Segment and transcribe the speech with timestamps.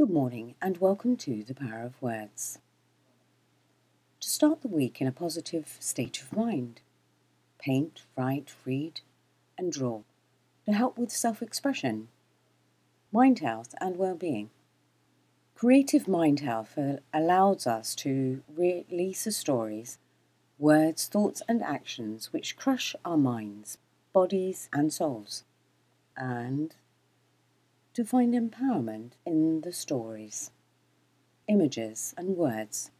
[0.00, 2.58] Good morning and welcome to The Power of Words.
[4.20, 6.80] To start the week in a positive state of mind,
[7.58, 9.02] paint, write, read,
[9.58, 10.00] and draw
[10.64, 12.08] to help with self expression,
[13.12, 14.48] mind health, and well being.
[15.54, 16.78] Creative mind health
[17.12, 19.98] allows us to release the stories,
[20.58, 23.76] words, thoughts, and actions which crush our minds,
[24.14, 25.44] bodies, and souls,
[26.16, 26.74] and
[27.92, 30.52] to find empowerment in the stories,
[31.48, 32.92] images, and words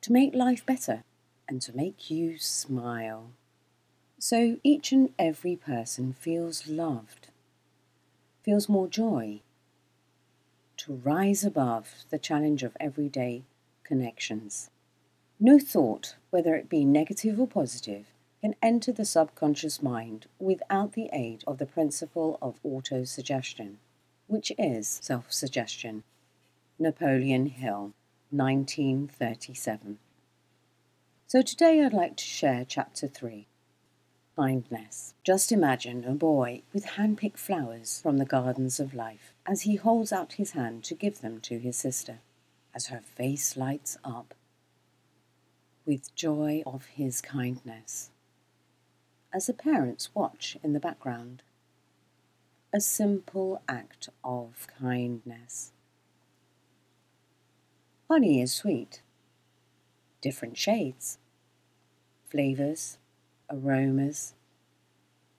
[0.00, 1.02] to make life better
[1.48, 3.30] and to make you smile.
[4.20, 7.28] So each and every person feels loved,
[8.44, 9.40] feels more joy,
[10.76, 13.42] to rise above the challenge of everyday
[13.82, 14.70] connections.
[15.40, 18.06] No thought, whether it be negative or positive,
[18.40, 23.78] can enter the subconscious mind without the aid of the principle of autosuggestion
[24.26, 26.02] which is self suggestion.
[26.78, 27.94] Napoleon Hill,
[28.30, 29.98] 1937.
[31.26, 33.46] So today I'd like to share chapter 3
[34.36, 35.14] Kindness.
[35.24, 39.76] Just imagine a boy with hand picked flowers from the gardens of life as he
[39.76, 42.18] holds out his hand to give them to his sister,
[42.74, 44.34] as her face lights up
[45.86, 48.10] with joy of his kindness.
[49.32, 51.42] As the parents watch in the background,
[52.76, 55.72] a simple act of kindness.
[58.06, 59.00] Honey is sweet,
[60.20, 61.16] different shades,
[62.28, 62.98] flavours,
[63.50, 64.34] aromas,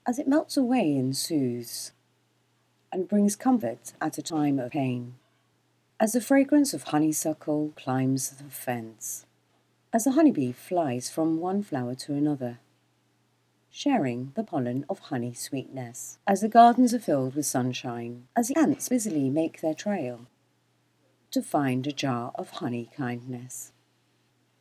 [0.07, 1.91] as it melts away and soothes,
[2.91, 5.13] and brings comfort at a time of pain.
[5.99, 9.27] As the fragrance of honeysuckle climbs the fence,
[9.93, 12.57] as the honeybee flies from one flower to another,
[13.77, 16.17] sharing the pollen of honey sweetness.
[16.25, 20.25] As the gardens are filled with sunshine, as the ants busily make their trail,
[21.29, 23.73] to find a jar of honey kindness.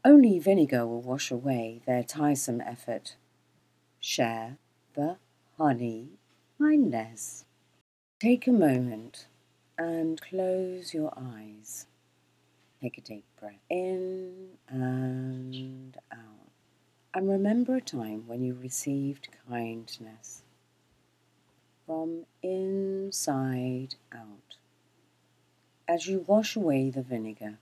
[0.05, 3.17] Only vinegar will wash away their tiresome effort.
[4.01, 4.59] Share
[4.95, 5.17] the
[5.57, 6.19] honey
[6.59, 7.47] kindness.
[8.21, 9.29] Take a moment
[9.79, 11.87] and close your eyes.
[12.83, 16.36] Take a deep breath in and out
[17.17, 20.43] and remember a time when you received kindness
[21.87, 24.59] from inside out.
[25.89, 27.57] As you wash away the vinegar,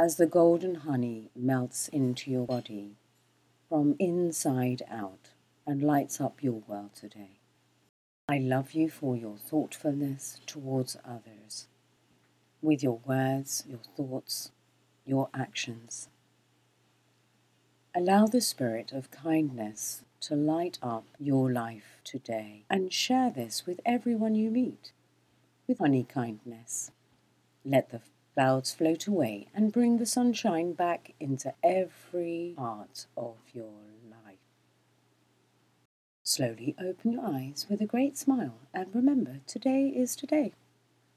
[0.00, 2.96] as the golden honey melts into your body
[3.68, 5.28] from inside out
[5.64, 7.38] and lights up your world today.
[8.28, 11.68] I love you for your thoughtfulness towards others,
[12.60, 14.50] with your words, your thoughts,
[15.06, 16.08] your actions.
[17.92, 23.80] Allow the spirit of kindness to light up your life today and share this with
[23.84, 24.92] everyone you meet
[25.66, 26.92] with honey kindness.
[27.64, 28.02] Let the
[28.34, 33.74] clouds float away and bring the sunshine back into every part of your
[34.08, 34.38] life.
[36.22, 40.52] Slowly open your eyes with a great smile and remember today is today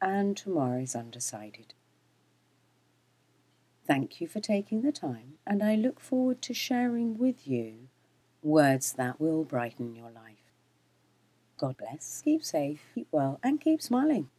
[0.01, 1.75] and tomorrow is undecided.
[3.85, 7.89] Thank you for taking the time, and I look forward to sharing with you
[8.41, 10.53] words that will brighten your life.
[11.57, 14.29] God bless, keep safe, keep well, and keep smiling.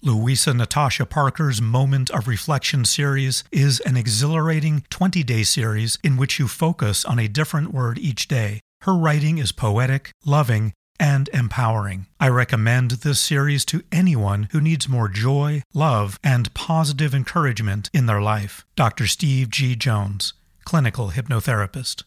[0.00, 6.38] Louisa Natasha Parker's Moment of Reflection series is an exhilarating 20 day series in which
[6.38, 8.60] you focus on a different word each day.
[8.82, 12.06] Her writing is poetic, loving, and empowering.
[12.18, 18.06] I recommend this series to anyone who needs more joy, love, and positive encouragement in
[18.06, 18.64] their life.
[18.76, 19.06] Dr.
[19.06, 19.76] Steve G.
[19.76, 22.02] Jones, clinical hypnotherapist.